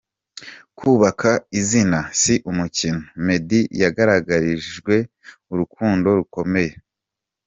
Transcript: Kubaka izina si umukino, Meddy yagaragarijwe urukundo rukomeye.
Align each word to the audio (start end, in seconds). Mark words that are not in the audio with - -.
Kubaka 0.77 1.29
izina 1.59 1.99
si 2.21 2.33
umukino, 2.49 3.01
Meddy 3.25 3.61
yagaragarijwe 3.81 4.95
urukundo 5.51 6.07
rukomeye. 6.19 6.73